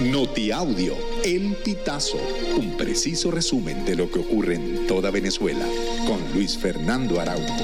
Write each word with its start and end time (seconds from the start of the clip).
Notiaudio, 0.00 0.96
El 1.24 1.54
Pitazo, 1.64 2.18
un 2.58 2.76
preciso 2.76 3.30
resumen 3.30 3.84
de 3.84 3.94
lo 3.94 4.10
que 4.10 4.18
ocurre 4.18 4.56
en 4.56 4.88
toda 4.88 5.12
Venezuela, 5.12 5.64
con 6.04 6.20
Luis 6.34 6.58
Fernando 6.58 7.20
Araújo. 7.20 7.54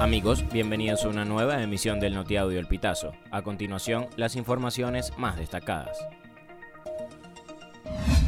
Amigos, 0.00 0.44
bienvenidos 0.50 1.04
a 1.04 1.08
una 1.08 1.26
nueva 1.26 1.62
emisión 1.62 2.00
del 2.00 2.14
Notiaudio 2.14 2.58
El 2.58 2.68
Pitazo. 2.68 3.12
A 3.30 3.42
continuación, 3.42 4.06
las 4.16 4.34
informaciones 4.36 5.12
más 5.18 5.36
destacadas. 5.36 5.98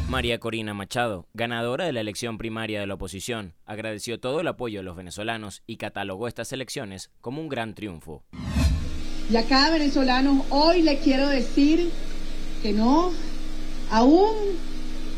María 0.07 0.39
Corina 0.39 0.75
Machado, 0.75 1.25
ganadora 1.33 1.85
de 1.85 1.93
la 1.93 2.01
elección 2.01 2.37
primaria 2.37 2.79
de 2.79 2.85
la 2.85 2.93
oposición, 2.93 3.55
agradeció 3.65 4.19
todo 4.19 4.41
el 4.41 4.47
apoyo 4.49 4.79
de 4.79 4.83
los 4.83 4.95
venezolanos 4.95 5.63
y 5.65 5.77
catalogó 5.77 6.27
estas 6.27 6.51
elecciones 6.53 7.11
como 7.21 7.41
un 7.41 7.49
gran 7.49 7.73
triunfo. 7.73 8.23
Y 9.31 9.37
a 9.37 9.45
cada 9.45 9.69
venezolano 9.69 10.45
hoy 10.49 10.81
le 10.81 10.97
quiero 10.97 11.29
decir 11.29 11.89
que 12.61 12.73
no, 12.73 13.13
aún 13.89 14.35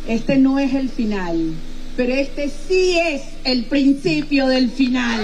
este 0.07 0.37
no 0.37 0.59
es 0.59 0.75
el 0.75 0.89
final, 0.89 1.55
pero 1.97 2.13
este 2.13 2.47
sí 2.49 2.99
es 2.99 3.23
el 3.43 3.65
principio 3.65 4.45
del 4.45 4.69
final. 4.69 5.19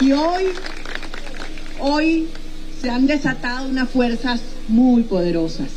Y 0.00 0.10
hoy, 0.10 0.46
hoy 1.78 2.28
se 2.80 2.90
han 2.90 3.06
desatado 3.06 3.68
unas 3.68 3.90
fuerzas 3.90 4.40
muy 4.66 5.04
poderosas. 5.04 5.68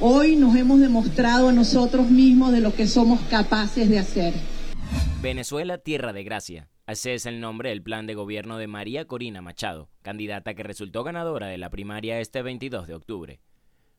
Hoy 0.00 0.34
nos 0.34 0.56
hemos 0.56 0.80
demostrado 0.80 1.50
a 1.50 1.52
nosotros 1.52 2.10
mismos 2.10 2.50
de 2.50 2.60
lo 2.60 2.74
que 2.74 2.88
somos 2.88 3.20
capaces 3.30 3.88
de 3.88 4.00
hacer. 4.00 4.34
Venezuela, 5.22 5.78
tierra 5.78 6.12
de 6.12 6.24
gracia. 6.24 6.73
Ese 6.86 7.14
es 7.14 7.24
el 7.24 7.40
nombre 7.40 7.70
del 7.70 7.82
plan 7.82 8.06
de 8.06 8.14
gobierno 8.14 8.58
de 8.58 8.66
María 8.66 9.06
Corina 9.06 9.40
Machado, 9.40 9.88
candidata 10.02 10.52
que 10.52 10.62
resultó 10.62 11.02
ganadora 11.02 11.46
de 11.46 11.56
la 11.56 11.70
primaria 11.70 12.20
este 12.20 12.42
22 12.42 12.86
de 12.86 12.94
octubre. 12.94 13.40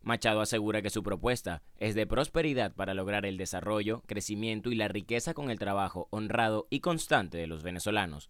Machado 0.04 0.40
asegura 0.40 0.84
que 0.84 0.92
su 0.92 1.02
propuesta 1.02 1.64
es 1.78 1.96
de 1.96 2.06
prosperidad 2.06 2.76
para 2.76 2.94
lograr 2.94 3.26
el 3.26 3.38
desarrollo, 3.38 4.04
crecimiento 4.06 4.70
y 4.70 4.76
la 4.76 4.88
riqueza 4.88 5.34
con 5.34 5.50
el 5.50 5.58
trabajo 5.58 6.08
honrado 6.12 6.68
y 6.70 6.82
constante 6.82 7.40
de 7.40 7.48
los 7.48 7.64
venezolanos, 7.64 8.30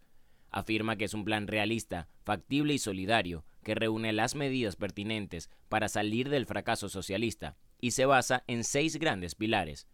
afirma 0.50 0.96
que 0.96 1.04
es 1.04 1.12
un 1.12 1.26
plan 1.26 1.48
realista, 1.48 2.08
factible 2.24 2.72
y 2.72 2.78
solidario, 2.78 3.44
que 3.62 3.74
reúne 3.74 4.14
las 4.14 4.34
medidas 4.34 4.76
pertinentes 4.76 5.50
para 5.68 5.88
salir 5.88 6.30
del 6.30 6.46
fracaso 6.46 6.88
socialista 6.88 7.58
y 7.78 7.90
se 7.90 8.06
basa 8.06 8.42
en 8.46 8.64
seis 8.64 8.96
grandes 8.96 9.34
pilares. 9.34 9.86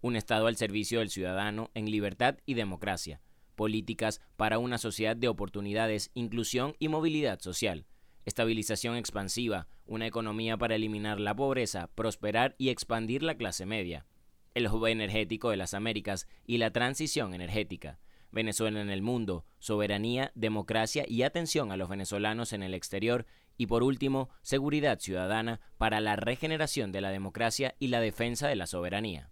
Un 0.00 0.16
Estado 0.16 0.46
al 0.46 0.56
servicio 0.56 1.00
del 1.00 1.10
ciudadano 1.10 1.70
en 1.74 1.90
libertad 1.90 2.38
y 2.46 2.54
democracia, 2.54 3.20
políticas 3.56 4.20
para 4.36 4.60
una 4.60 4.78
sociedad 4.78 5.16
de 5.16 5.28
oportunidades, 5.28 6.10
inclusión 6.14 6.76
y 6.78 6.88
movilidad 6.88 7.40
social, 7.40 7.86
estabilización 8.24 8.96
expansiva, 8.96 9.66
una 9.86 10.06
economía 10.06 10.56
para 10.56 10.76
eliminar 10.76 11.18
la 11.18 11.34
pobreza, 11.34 11.88
prosperar 11.94 12.54
y 12.58 12.68
expandir 12.68 13.22
la 13.22 13.36
clase 13.36 13.66
media, 13.66 14.06
el 14.54 14.68
hub 14.68 14.86
energético 14.86 15.50
de 15.50 15.56
las 15.56 15.74
Américas 15.74 16.28
y 16.46 16.58
la 16.58 16.70
transición 16.70 17.34
energética, 17.34 17.98
Venezuela 18.30 18.80
en 18.80 18.90
el 18.90 19.02
mundo, 19.02 19.44
soberanía, 19.58 20.32
democracia 20.34 21.04
y 21.08 21.22
atención 21.22 21.72
a 21.72 21.76
los 21.76 21.88
venezolanos 21.88 22.52
en 22.52 22.62
el 22.62 22.74
exterior 22.74 23.26
y 23.56 23.66
por 23.66 23.82
último, 23.82 24.28
seguridad 24.42 24.98
ciudadana 24.98 25.60
para 25.78 26.00
la 26.00 26.16
regeneración 26.16 26.92
de 26.92 27.00
la 27.00 27.10
democracia 27.10 27.74
y 27.78 27.88
la 27.88 28.00
defensa 28.00 28.48
de 28.48 28.56
la 28.56 28.66
soberanía. 28.66 29.30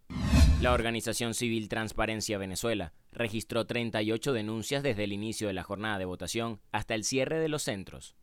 La 0.64 0.72
organización 0.72 1.34
civil 1.34 1.68
Transparencia 1.68 2.38
Venezuela 2.38 2.94
registró 3.12 3.66
38 3.66 4.32
denuncias 4.32 4.82
desde 4.82 5.04
el 5.04 5.12
inicio 5.12 5.46
de 5.46 5.52
la 5.52 5.62
jornada 5.62 5.98
de 5.98 6.06
votación 6.06 6.58
hasta 6.72 6.94
el 6.94 7.04
cierre 7.04 7.38
de 7.38 7.50
los 7.50 7.64
centros. 7.64 8.16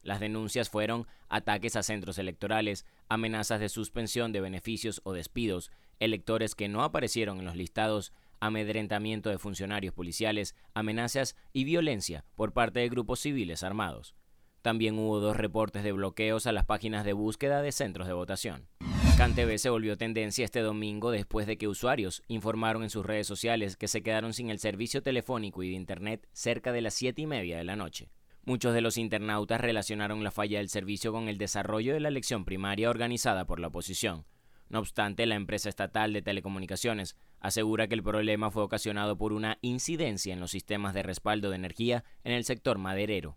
Las 0.00 0.18
denuncias 0.18 0.70
fueron 0.70 1.06
ataques 1.28 1.76
a 1.76 1.82
centros 1.82 2.16
electorales, 2.16 2.86
amenazas 3.10 3.60
de 3.60 3.68
suspensión 3.68 4.32
de 4.32 4.40
beneficios 4.40 5.02
o 5.04 5.12
despidos, 5.12 5.70
electores 5.98 6.54
que 6.54 6.70
no 6.70 6.84
aparecieron 6.84 7.40
en 7.40 7.44
los 7.44 7.54
listados, 7.54 8.14
amedrentamiento 8.40 9.28
de 9.28 9.36
funcionarios 9.36 9.92
policiales, 9.92 10.54
amenazas 10.72 11.36
y 11.52 11.64
violencia 11.64 12.24
por 12.34 12.54
parte 12.54 12.80
de 12.80 12.88
grupos 12.88 13.20
civiles 13.20 13.62
armados. 13.62 14.14
También 14.62 14.98
hubo 14.98 15.20
dos 15.20 15.36
reportes 15.36 15.84
de 15.84 15.92
bloqueos 15.92 16.46
a 16.46 16.52
las 16.52 16.64
páginas 16.64 17.04
de 17.04 17.12
búsqueda 17.12 17.60
de 17.60 17.72
centros 17.72 18.06
de 18.06 18.14
votación. 18.14 18.68
CanTV 19.16 19.58
se 19.58 19.70
volvió 19.70 19.96
tendencia 19.96 20.44
este 20.44 20.60
domingo 20.60 21.10
después 21.10 21.46
de 21.46 21.56
que 21.56 21.68
usuarios 21.68 22.22
informaron 22.26 22.82
en 22.82 22.90
sus 22.90 23.06
redes 23.06 23.26
sociales 23.26 23.76
que 23.76 23.88
se 23.88 24.02
quedaron 24.02 24.32
sin 24.32 24.50
el 24.50 24.58
servicio 24.58 25.02
telefónico 25.02 25.62
y 25.62 25.70
de 25.70 25.76
Internet 25.76 26.28
cerca 26.32 26.72
de 26.72 26.80
las 26.80 26.94
siete 26.94 27.22
y 27.22 27.26
media 27.26 27.56
de 27.56 27.64
la 27.64 27.76
noche. 27.76 28.10
Muchos 28.44 28.74
de 28.74 28.80
los 28.80 28.98
internautas 28.98 29.60
relacionaron 29.60 30.24
la 30.24 30.30
falla 30.30 30.58
del 30.58 30.68
servicio 30.68 31.12
con 31.12 31.28
el 31.28 31.38
desarrollo 31.38 31.94
de 31.94 32.00
la 32.00 32.08
elección 32.08 32.44
primaria 32.44 32.90
organizada 32.90 33.46
por 33.46 33.60
la 33.60 33.68
oposición. 33.68 34.26
No 34.68 34.80
obstante, 34.80 35.26
la 35.26 35.36
empresa 35.36 35.68
estatal 35.68 36.12
de 36.12 36.22
telecomunicaciones 36.22 37.16
asegura 37.40 37.86
que 37.86 37.94
el 37.94 38.02
problema 38.02 38.50
fue 38.50 38.62
ocasionado 38.62 39.16
por 39.16 39.32
una 39.32 39.58
incidencia 39.62 40.32
en 40.32 40.40
los 40.40 40.50
sistemas 40.50 40.94
de 40.94 41.02
respaldo 41.02 41.50
de 41.50 41.56
energía 41.56 42.04
en 42.24 42.32
el 42.32 42.44
sector 42.44 42.78
maderero. 42.78 43.36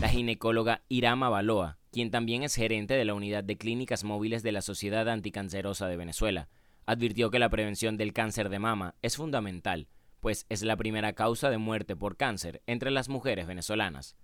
La 0.00 0.08
ginecóloga 0.08 0.82
Irama 0.88 1.28
Baloa, 1.30 1.78
quien 1.96 2.10
también 2.10 2.42
es 2.42 2.54
gerente 2.54 2.92
de 2.92 3.06
la 3.06 3.14
unidad 3.14 3.42
de 3.42 3.56
clínicas 3.56 4.04
móviles 4.04 4.42
de 4.42 4.52
la 4.52 4.60
Sociedad 4.60 5.08
Anticancerosa 5.08 5.88
de 5.88 5.96
Venezuela, 5.96 6.50
advirtió 6.84 7.30
que 7.30 7.38
la 7.38 7.48
prevención 7.48 7.96
del 7.96 8.12
cáncer 8.12 8.50
de 8.50 8.58
mama 8.58 8.96
es 9.00 9.16
fundamental, 9.16 9.88
pues 10.20 10.44
es 10.50 10.62
la 10.62 10.76
primera 10.76 11.14
causa 11.14 11.48
de 11.48 11.56
muerte 11.56 11.96
por 11.96 12.18
cáncer 12.18 12.60
entre 12.66 12.90
las 12.90 13.08
mujeres 13.08 13.46
venezolanas. 13.46 14.14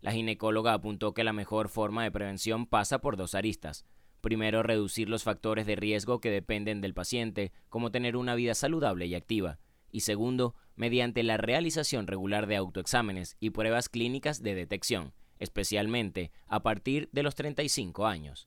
La 0.00 0.12
ginecóloga 0.12 0.72
apuntó 0.72 1.12
que 1.12 1.22
la 1.22 1.34
mejor 1.34 1.68
forma 1.68 2.02
de 2.02 2.10
prevención 2.10 2.64
pasa 2.64 3.02
por 3.02 3.18
dos 3.18 3.34
aristas, 3.34 3.84
Primero, 4.22 4.62
reducir 4.62 5.10
los 5.10 5.24
factores 5.24 5.66
de 5.66 5.76
riesgo 5.76 6.20
que 6.20 6.30
dependen 6.30 6.80
del 6.80 6.94
paciente, 6.94 7.52
como 7.68 7.90
tener 7.90 8.16
una 8.16 8.36
vida 8.36 8.54
saludable 8.54 9.04
y 9.06 9.16
activa. 9.16 9.58
Y 9.90 10.00
segundo, 10.00 10.54
mediante 10.76 11.24
la 11.24 11.36
realización 11.36 12.06
regular 12.06 12.46
de 12.46 12.56
autoexámenes 12.56 13.36
y 13.40 13.50
pruebas 13.50 13.88
clínicas 13.88 14.40
de 14.40 14.54
detección, 14.54 15.12
especialmente 15.42 16.30
a 16.46 16.62
partir 16.62 17.08
de 17.12 17.22
los 17.22 17.34
35 17.34 18.06
años. 18.06 18.46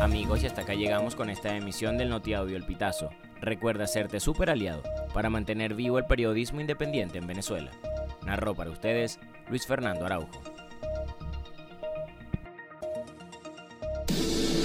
Amigos, 0.00 0.42
y 0.42 0.46
hasta 0.46 0.62
acá 0.62 0.74
llegamos 0.74 1.16
con 1.16 1.30
esta 1.30 1.56
emisión 1.56 1.98
del 1.98 2.10
Notiaudio 2.10 2.56
El 2.56 2.64
Pitazo. 2.64 3.10
Recuerda 3.40 3.84
hacerte 3.84 4.20
super 4.20 4.50
aliado 4.50 4.82
para 5.12 5.30
mantener 5.30 5.74
vivo 5.74 5.98
el 5.98 6.06
periodismo 6.06 6.60
independiente 6.60 7.18
en 7.18 7.26
Venezuela. 7.26 7.70
Narró 8.24 8.54
para 8.54 8.70
ustedes 8.70 9.18
Luis 9.48 9.66
Fernando 9.66 10.04
Araujo. 10.06 10.42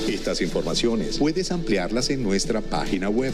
Estas 0.07 0.41
informaciones 0.41 1.17
puedes 1.17 1.51
ampliarlas 1.51 2.09
en 2.09 2.21
nuestra 2.21 2.61
página 2.61 3.09
web 3.09 3.33